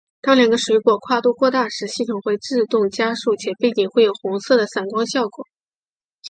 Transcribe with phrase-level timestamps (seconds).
[0.19, 5.45] 当两个水果跨度过大时系统会自动加速且背景会有红色的闪光效果。